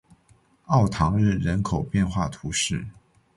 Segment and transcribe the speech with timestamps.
[0.65, 2.87] 奥唐日人口变化图示